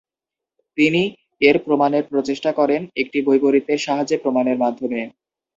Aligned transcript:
তিনি 0.77 1.01
এর 1.41 1.57
প্রমাণের 1.65 2.03
প্রচেষ্টা 2.11 2.51
করেন 2.59 2.81
একটি 2.95 3.17
বৈপরীত্যের 3.27 3.79
সাহায্যে 3.79 4.17
প্রমাণের 4.17 4.57
মাধ্যমে। 4.57 5.01